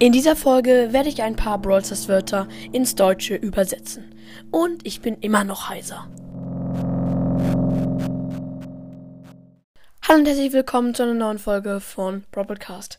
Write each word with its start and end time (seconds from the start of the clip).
In 0.00 0.12
dieser 0.12 0.36
Folge 0.36 0.88
werde 0.90 1.08
ich 1.08 1.22
ein 1.22 1.36
paar 1.36 1.58
Brawl 1.58 1.84
Stars 1.84 2.08
Wörter 2.08 2.48
ins 2.72 2.94
Deutsche 2.94 3.36
übersetzen. 3.36 4.14
Und 4.50 4.86
ich 4.86 5.00
bin 5.00 5.16
immer 5.20 5.44
noch 5.44 5.68
heiser. 5.68 6.08
Hallo 10.06 10.18
und 10.18 10.26
herzlich 10.26 10.52
willkommen 10.52 10.94
zu 10.94 11.04
einer 11.04 11.14
neuen 11.14 11.38
Folge 11.38 11.80
von 11.80 12.24
Broadcast. 12.32 12.98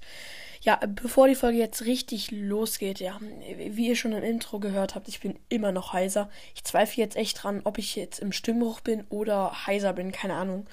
Ja, 0.62 0.80
bevor 0.88 1.28
die 1.28 1.36
Folge 1.36 1.60
jetzt 1.60 1.86
richtig 1.86 2.32
losgeht, 2.32 3.00
ja, 3.00 3.20
wie 3.56 3.88
ihr 3.88 3.96
schon 3.96 4.14
im 4.14 4.24
Intro 4.24 4.60
gehört 4.60 4.96
habt, 4.96 5.08
ich 5.08 5.20
bin 5.20 5.38
immer 5.48 5.72
noch 5.72 5.94
heiser. 5.94 6.32
Ich 6.56 6.64
zweifle 6.64 7.04
jetzt 7.04 7.18
echt 7.18 7.44
dran, 7.44 7.62
ob 7.66 7.78
ich 7.78 7.96
jetzt 7.96 8.20
im 8.20 8.32
Stimmbruch 8.32 8.80
bin 8.80 9.04
oder 9.10 9.68
heiser 9.68 9.94
bin, 9.94 10.12
keine 10.12 10.34
Ahnung. 10.34 10.66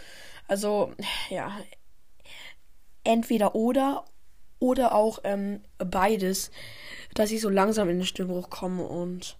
Also, 0.48 0.92
ja, 1.30 1.58
entweder 3.04 3.54
oder 3.54 4.04
oder 4.58 4.94
auch 4.94 5.18
ähm, 5.24 5.60
beides, 5.78 6.52
dass 7.14 7.32
ich 7.32 7.40
so 7.40 7.48
langsam 7.48 7.88
in 7.88 7.98
den 7.98 8.06
Stimmbruch 8.06 8.48
komme 8.48 8.84
und 8.84 9.36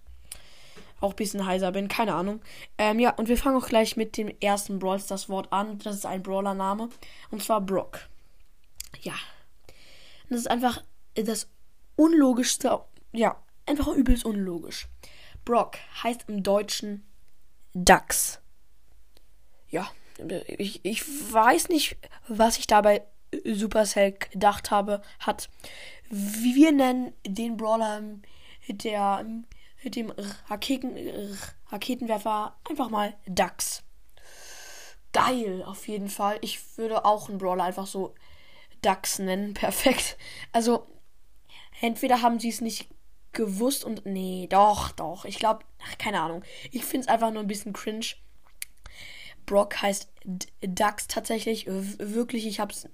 auch 0.99 1.11
ein 1.11 1.15
bisschen 1.15 1.45
heiser 1.45 1.71
bin, 1.71 1.87
keine 1.87 2.13
Ahnung. 2.13 2.41
Ähm, 2.77 2.99
ja, 2.99 3.11
und 3.11 3.29
wir 3.29 3.37
fangen 3.37 3.57
auch 3.57 3.67
gleich 3.67 3.95
mit 3.95 4.17
dem 4.17 4.27
ersten 4.41 4.79
Brawl 4.79 4.99
Stars 4.99 5.29
Wort 5.29 5.51
an. 5.51 5.79
Das 5.79 5.95
ist 5.95 6.05
ein 6.05 6.23
Brawler-Name 6.23 6.89
und 7.31 7.43
zwar 7.43 7.61
Brock. 7.61 8.07
Ja. 9.01 9.15
das 10.29 10.39
ist 10.39 10.51
einfach 10.51 10.83
das 11.15 11.49
unlogischste, 11.95 12.81
ja, 13.11 13.41
einfach 13.65 13.87
übelst 13.87 14.25
unlogisch. 14.25 14.87
Brock 15.45 15.77
heißt 16.03 16.25
im 16.27 16.43
Deutschen 16.43 17.05
Dachs. 17.73 18.39
Ja, 19.69 19.89
ich, 20.47 20.83
ich 20.83 21.33
weiß 21.33 21.69
nicht, 21.69 21.97
was 22.27 22.57
ich 22.57 22.67
dabei 22.67 23.03
Supercell 23.45 24.13
gedacht 24.13 24.71
habe, 24.71 25.01
hat. 25.19 25.49
Wir 26.09 26.71
nennen 26.71 27.13
den 27.25 27.57
Brawler 27.57 28.01
mit, 28.67 28.83
der, 28.83 29.25
mit 29.83 29.95
dem 29.95 30.13
Raketen, 30.47 30.95
Raketenwerfer 31.69 32.55
einfach 32.69 32.89
mal 32.89 33.15
Dax. 33.25 33.83
Geil, 35.11 35.63
auf 35.63 35.87
jeden 35.87 36.09
Fall. 36.09 36.37
Ich 36.41 36.77
würde 36.77 37.05
auch 37.05 37.29
einen 37.29 37.37
Brawler 37.37 37.63
einfach 37.63 37.87
so 37.87 38.15
Dax 38.81 39.19
nennen. 39.19 39.53
Perfekt. 39.55 40.17
Also, 40.51 40.87
entweder 41.81 42.21
haben 42.21 42.39
sie 42.39 42.49
es 42.49 42.61
nicht 42.61 42.89
gewusst 43.31 43.83
und. 43.83 44.05
Nee, 44.05 44.47
doch, 44.49 44.91
doch. 44.91 45.25
Ich 45.25 45.37
glaube, 45.37 45.65
keine 45.97 46.21
Ahnung. 46.21 46.43
Ich 46.71 46.83
finde 46.83 47.05
es 47.05 47.07
einfach 47.07 47.31
nur 47.31 47.41
ein 47.41 47.47
bisschen 47.47 47.73
cringe. 47.73 48.05
Brock 49.45 49.81
heißt 49.81 50.09
Dax 50.61 51.07
tatsächlich. 51.07 51.67
Wirklich, 51.67 52.45
ich 52.45 52.59
habe 52.59 52.73
es 52.73 52.87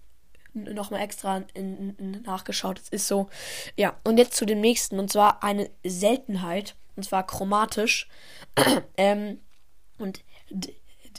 nochmal 0.54 1.02
extra 1.02 1.44
nachgeschaut. 1.56 2.80
Es 2.80 2.90
ist 2.90 3.08
so. 3.08 3.30
Ja, 3.76 3.98
und 4.04 4.18
jetzt 4.18 4.36
zu 4.36 4.46
dem 4.46 4.62
nächsten. 4.62 5.00
Und 5.00 5.12
zwar 5.12 5.44
eine 5.44 5.70
Seltenheit. 5.84 6.76
Und 6.96 7.04
zwar 7.04 7.26
chromatisch. 7.26 8.10
ähm, 8.98 9.40
und 9.98 10.24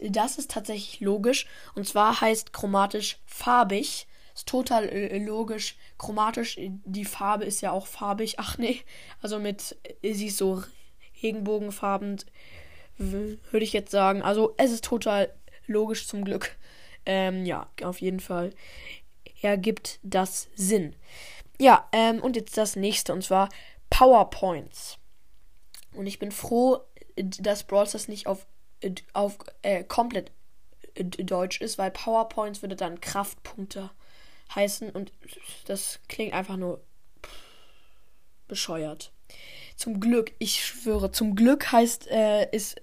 das 0.02 0.38
ist 0.38 0.50
tatsächlich 0.50 1.00
logisch. 1.00 1.46
Und 1.74 1.86
zwar 1.86 2.20
heißt 2.20 2.52
chromatisch 2.52 3.18
farbig. 3.26 4.06
Ist 4.34 4.48
total 4.48 4.88
äh, 4.88 5.18
logisch. 5.18 5.76
Chromatisch, 5.98 6.58
die 6.58 7.04
Farbe 7.04 7.44
ist 7.44 7.60
ja 7.60 7.72
auch 7.72 7.86
farbig. 7.86 8.38
Ach 8.38 8.58
nee. 8.58 8.80
Also 9.22 9.38
mit, 9.38 9.76
sie 10.02 10.26
ist 10.26 10.38
so 10.38 10.62
regenbogenfarben. 11.22 12.18
Würde 13.00 13.64
ich 13.64 13.72
jetzt 13.72 13.90
sagen. 13.90 14.20
Also 14.22 14.54
es 14.58 14.70
ist 14.72 14.84
total 14.84 15.32
logisch 15.66 16.06
zum 16.06 16.22
Glück. 16.24 16.56
Ähm, 17.06 17.46
ja, 17.46 17.70
auf 17.82 18.00
jeden 18.00 18.20
Fall 18.20 18.52
ergibt 19.40 19.98
das 20.02 20.48
Sinn. 20.54 20.94
Ja, 21.58 21.88
ähm, 21.92 22.20
und 22.20 22.36
jetzt 22.36 22.58
das 22.58 22.76
nächste, 22.76 23.14
und 23.14 23.24
zwar 23.24 23.48
PowerPoints. 23.88 24.98
Und 25.94 26.06
ich 26.06 26.18
bin 26.18 26.30
froh, 26.30 26.80
dass 27.16 27.64
Brawl 27.64 27.86
Stars 27.86 28.08
nicht 28.08 28.26
auf, 28.26 28.46
auf 29.14 29.38
äh, 29.62 29.82
komplett 29.82 30.30
Deutsch 30.94 31.60
ist, 31.60 31.78
weil 31.78 31.90
PowerPoints 31.90 32.62
würde 32.62 32.76
dann 32.76 33.00
Kraftpunkte 33.00 33.90
heißen 34.54 34.90
und 34.90 35.12
das 35.66 36.00
klingt 36.08 36.34
einfach 36.34 36.56
nur 36.56 36.82
bescheuert. 38.48 39.12
Zum 39.76 40.00
Glück, 40.00 40.32
ich 40.38 40.64
schwöre, 40.64 41.12
zum 41.12 41.36
Glück 41.36 41.72
heißt, 41.72 42.08
äh, 42.08 42.50
ist 42.50 42.80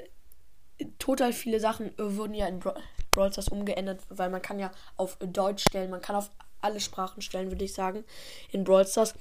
total 1.00 1.34
viele 1.34 1.60
Sachen 1.60 1.92
wurden 1.98 2.34
ja 2.34 2.48
in 2.48 2.60
Brawl 2.60 3.32
Stars 3.32 3.50
umgeändert, 3.50 4.02
weil 4.10 4.30
man 4.30 4.42
kann 4.42 4.60
ja 4.60 4.72
auf 4.96 5.18
Deutsch 5.20 5.64
stellen, 5.68 5.90
man 5.90 6.02
kann 6.02 6.16
auf 6.16 6.32
alle 6.62 6.80
Sprachen 6.80 7.22
stellen, 7.22 7.52
würde 7.52 7.66
ich 7.66 7.74
sagen, 7.74 8.04
in 8.52 8.64
Brawl 8.64 8.88
Stars. 8.88 9.14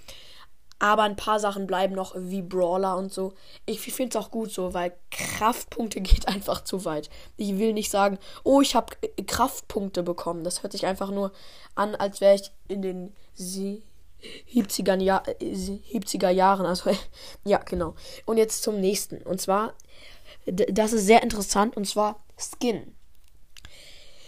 Aber 0.78 1.04
ein 1.04 1.16
paar 1.16 1.40
Sachen 1.40 1.66
bleiben 1.66 1.94
noch 1.94 2.14
wie 2.18 2.42
Brawler 2.42 2.98
und 2.98 3.10
so. 3.10 3.32
Ich 3.64 3.80
finde 3.80 4.18
es 4.18 4.22
auch 4.22 4.30
gut 4.30 4.52
so, 4.52 4.74
weil 4.74 4.92
Kraftpunkte 5.10 6.00
geht 6.02 6.28
einfach 6.28 6.64
zu 6.64 6.84
weit. 6.84 7.08
Ich 7.38 7.58
will 7.58 7.72
nicht 7.72 7.90
sagen, 7.90 8.18
oh, 8.44 8.60
ich 8.60 8.74
habe 8.74 8.94
Kraftpunkte 9.26 10.02
bekommen. 10.02 10.44
Das 10.44 10.62
hört 10.62 10.72
sich 10.72 10.84
einfach 10.84 11.10
nur 11.10 11.32
an, 11.74 11.94
als 11.94 12.20
wäre 12.20 12.34
ich 12.34 12.50
in 12.68 12.82
den 12.82 13.14
70er, 14.52 15.00
Jahr, 15.00 15.22
70er 15.40 16.30
Jahren. 16.30 16.66
Also, 16.66 16.90
ja, 17.44 17.58
genau. 17.58 17.94
Und 18.24 18.38
jetzt 18.38 18.62
zum 18.62 18.80
nächsten. 18.80 19.22
Und 19.22 19.40
zwar, 19.40 19.74
das 20.46 20.92
ist 20.92 21.06
sehr 21.06 21.22
interessant. 21.22 21.76
Und 21.76 21.86
zwar 21.86 22.24
Skin. 22.38 22.94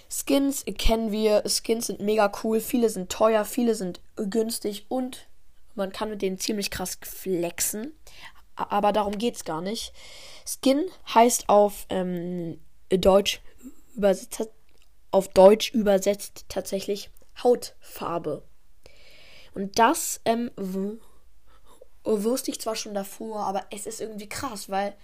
Skins 0.09 0.65
kennen 0.79 1.13
wir. 1.13 1.45
Skins 1.47 1.87
sind 1.87 2.01
mega 2.01 2.33
cool. 2.43 2.61
Viele 2.61 2.89
sind 2.89 3.11
teuer, 3.11 3.45
viele 3.45 3.75
sind 3.75 4.01
günstig 4.17 4.87
und 4.89 5.29
man 5.75 5.93
kann 5.93 6.11
mit 6.11 6.23
denen 6.23 6.39
ziemlich 6.39 6.71
krass 6.71 6.99
flexen. 7.03 7.93
Aber 8.57 8.93
darum 8.93 9.19
geht's 9.19 9.45
gar 9.45 9.61
nicht. 9.61 9.93
Skin 10.45 10.85
heißt 11.15 11.49
auf 11.49 11.87
ähm, 11.91 12.59
Deutsch 12.89 13.41
übersetzt, 13.95 14.51
auf 15.11 15.29
Deutsch 15.29 15.73
übersetzt 15.73 16.47
tatsächlich 16.49 17.11
Hautfarbe. 17.43 18.43
Und 19.59 19.77
das 19.77 20.21
ähm, 20.25 20.53
wusste 22.05 22.53
ich 22.53 22.61
zwar 22.61 22.77
schon 22.77 22.95
davor, 22.95 23.41
aber 23.41 23.67
es 23.73 23.87
ist 23.87 24.01
irgendwie 24.01 24.29
krass, 24.29 24.71
weil 24.71 24.95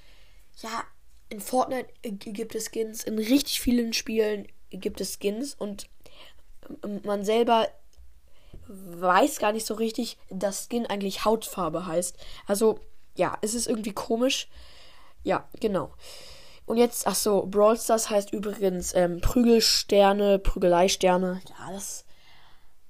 ja, 0.62 0.84
in 1.28 1.40
Fortnite 1.40 1.88
gibt 2.02 2.54
es 2.54 2.70
Skins 2.70 3.02
in 3.02 3.18
richtig 3.18 3.60
vielen 3.60 3.92
Spielen 3.92 4.46
gibt 4.70 5.00
es 5.00 5.18
Skins 5.18 5.54
und 5.54 5.88
ähm, 6.84 7.00
man 7.04 7.24
selber 7.24 7.66
weiß 8.68 9.40
gar 9.40 9.50
nicht 9.50 9.66
so 9.66 9.74
richtig, 9.74 10.18
dass 10.30 10.66
Skin 10.66 10.86
eigentlich 10.86 11.24
Hautfarbe 11.24 11.86
heißt. 11.86 12.16
Also, 12.46 12.78
ja, 13.16 13.36
es 13.42 13.54
ist 13.54 13.66
irgendwie 13.66 13.92
komisch. 13.92 14.48
Ja, 15.24 15.48
genau. 15.58 15.92
Und 16.64 16.76
jetzt, 16.76 17.08
ach 17.08 17.16
so, 17.16 17.44
Brawl 17.46 17.76
Stars 17.76 18.08
heißt 18.08 18.32
übrigens 18.32 18.94
ähm, 18.94 19.20
Prügelsterne, 19.20 20.38
Prügeleisterne. 20.38 21.42
Ja, 21.48 21.72
das 21.72 22.03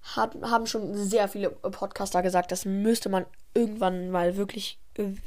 hat, 0.05 0.37
haben 0.43 0.67
schon 0.67 0.95
sehr 0.95 1.29
viele 1.29 1.51
Podcaster 1.51 2.23
gesagt. 2.23 2.53
Das 2.53 2.65
müsste 2.65 3.09
man 3.09 3.25
irgendwann 3.55 4.11
mal 4.11 4.37
wirklich 4.37 4.79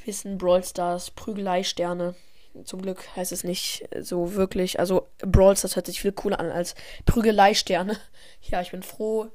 wissen. 0.05 0.37
Brawl 0.37 0.63
Stars, 0.63 1.11
Prügeleisterne. 1.11 2.15
Zum 2.63 2.81
Glück 2.81 3.15
heißt 3.15 3.31
es 3.31 3.43
nicht 3.43 3.87
so 4.01 4.35
wirklich. 4.35 4.79
Also 4.79 5.07
Brawl 5.19 5.57
Stars 5.57 5.75
hört 5.75 5.87
sich 5.87 6.01
viel 6.01 6.11
cooler 6.11 6.39
an 6.39 6.51
als 6.51 6.75
Prügeleisterne. 7.05 7.97
Ja, 8.41 8.61
ich 8.61 8.71
bin 8.71 8.83
froh, 8.83 9.27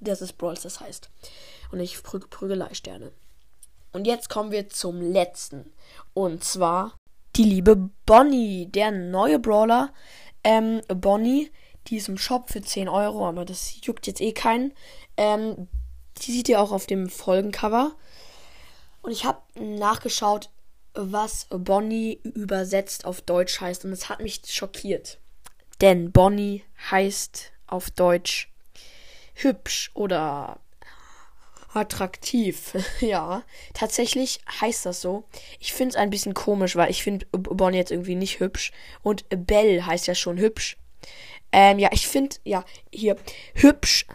dass 0.00 0.20
es 0.20 0.32
Brawl 0.32 0.56
Stars 0.56 0.80
heißt. 0.80 1.10
Und 1.72 1.78
nicht 1.78 2.02
Prü 2.02 2.20
Prügeleisterne. 2.20 3.10
Und 3.92 4.06
jetzt 4.06 4.28
kommen 4.28 4.50
wir 4.52 4.68
zum 4.68 5.00
letzten. 5.00 5.72
Und 6.12 6.44
zwar 6.44 6.94
die 7.36 7.44
liebe 7.44 7.90
Bonnie, 8.06 8.66
der 8.66 8.90
neue 8.90 9.38
Brawler. 9.38 9.92
Ähm, 10.44 10.82
Bonnie, 10.88 11.50
die 11.86 11.96
ist 11.96 12.08
im 12.08 12.18
Shop 12.18 12.50
für 12.50 12.62
10 12.62 12.88
Euro, 12.88 13.26
aber 13.26 13.44
das 13.44 13.74
juckt 13.82 14.06
jetzt 14.06 14.20
eh 14.20 14.32
keinen. 14.32 14.72
Ähm, 15.16 15.68
die 16.22 16.32
sieht 16.32 16.48
ihr 16.48 16.60
auch 16.60 16.72
auf 16.72 16.86
dem 16.86 17.08
Folgencover. 17.08 17.94
Und 19.02 19.10
ich 19.10 19.24
habe 19.24 19.40
nachgeschaut, 19.54 20.50
was 20.94 21.46
Bonnie 21.50 22.20
übersetzt 22.22 23.04
auf 23.04 23.20
Deutsch 23.20 23.60
heißt 23.60 23.84
und 23.84 23.92
es 23.92 24.08
hat 24.08 24.20
mich 24.20 24.42
schockiert. 24.46 25.18
Denn 25.80 26.12
Bonnie 26.12 26.62
heißt 26.90 27.52
auf 27.66 27.90
Deutsch 27.90 28.50
hübsch 29.34 29.90
oder 29.94 30.60
attraktiv. 31.74 32.74
ja, 33.00 33.42
tatsächlich 33.74 34.40
heißt 34.60 34.86
das 34.86 35.00
so. 35.00 35.24
Ich 35.58 35.72
finde 35.72 35.90
es 35.90 35.96
ein 35.96 36.10
bisschen 36.10 36.34
komisch, 36.34 36.76
weil 36.76 36.90
ich 36.90 37.02
finde 37.02 37.26
Bonnie 37.32 37.76
jetzt 37.76 37.90
irgendwie 37.90 38.14
nicht 38.14 38.40
hübsch. 38.40 38.72
Und 39.02 39.24
Belle 39.28 39.84
heißt 39.84 40.06
ja 40.06 40.14
schon 40.14 40.38
hübsch. 40.38 40.76
Ähm, 41.56 41.78
ja, 41.78 41.88
ich 41.92 42.08
finde, 42.08 42.34
ja, 42.42 42.64
hier, 42.92 43.16
hübsch, 43.54 44.06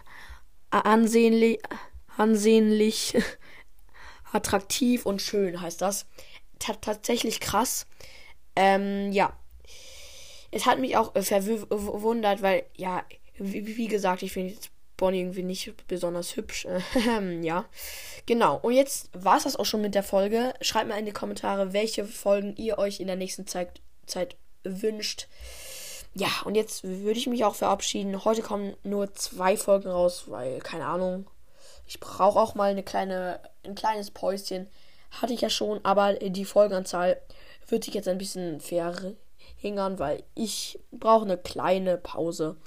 ansehnlich, 0.72 1.60
ansehnlich, 2.18 3.16
attraktiv 4.34 5.06
und 5.06 5.22
schön 5.22 5.62
heißt 5.62 5.82
das 5.82 6.06
tatsächlich 6.60 7.40
krass. 7.40 7.88
Ähm, 8.58 9.14
ja. 9.14 9.32
Es 10.52 10.66
hat 10.66 10.80
mich 10.80 10.98
auch 10.98 11.16
äh, 11.16 11.22
verwundert, 11.22 12.42
weil, 12.42 12.66
ja, 12.76 13.06
wie, 13.38 13.78
wie 13.78 13.88
gesagt, 13.88 14.22
ich 14.22 14.34
finde 14.34 14.54
jetzt 14.54 14.70
Bonnie 14.98 15.22
irgendwie 15.22 15.44
nicht 15.44 15.88
besonders 15.88 16.36
hübsch. 16.36 16.68
ja, 17.42 17.64
genau. 18.26 18.58
Und 18.58 18.74
jetzt 18.74 19.12
war 19.14 19.38
es 19.38 19.44
das 19.44 19.56
auch 19.56 19.66
schon 19.66 19.82
mit 19.82 19.96
der 19.96 20.04
Folge. 20.04 20.54
Schreibt 20.60 20.90
mal 20.90 21.00
in 21.00 21.06
die 21.06 21.14
Kommentare, 21.14 21.72
welche 21.72 22.04
Folgen 22.04 22.54
ihr 22.58 22.78
euch 22.80 23.00
in 23.00 23.08
der 23.08 23.16
nächsten 23.16 23.48
Zeit, 23.48 23.80
Zeit 24.08 24.36
wünscht. 24.66 25.30
Ja, 26.20 26.28
und 26.44 26.56
jetzt 26.56 26.84
würde 26.84 27.18
ich 27.18 27.28
mich 27.28 27.46
auch 27.46 27.56
verabschieden. 27.56 28.26
Heute 28.26 28.42
kommen 28.42 28.76
nur 28.84 29.14
zwei 29.14 29.56
Folgen 29.56 29.88
raus, 29.88 30.26
weil, 30.28 30.60
keine 30.60 30.86
Ahnung, 30.86 31.26
ich 31.88 32.02
brauche 32.02 32.38
auch 32.38 32.56
mal 32.56 32.72
eine 32.72 32.84
kleine, 32.84 33.40
ein 33.64 33.74
kleines 33.74 34.12
Päuschen. 34.12 34.68
Hatte 35.12 35.32
ich 35.32 35.40
ja 35.40 35.50
schon, 35.50 35.80
aber 35.84 36.16
die 36.16 36.44
Folgenanzahl 36.44 37.22
wird 37.68 37.86
sich 37.86 37.94
jetzt 37.94 38.10
ein 38.10 38.18
bisschen 38.18 38.60
verringern, 38.60 39.98
weil 39.98 40.24
ich 40.36 40.78
brauche 40.92 41.24
eine 41.24 41.38
kleine 41.38 41.98
Pause 41.98 42.58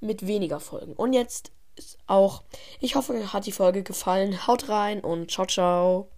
mit 0.00 0.26
weniger 0.26 0.58
Folgen. 0.58 0.94
Und 0.94 1.12
jetzt 1.12 1.52
ist 1.76 1.98
auch, 2.08 2.42
ich 2.80 2.96
hoffe, 2.96 3.32
hat 3.32 3.46
die 3.46 3.52
Folge 3.52 3.84
gefallen. 3.84 4.48
Haut 4.48 4.68
rein 4.68 5.00
und 5.00 5.30
ciao, 5.30 5.46
ciao. 5.46 6.08